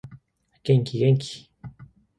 [0.63, 1.51] 元気元気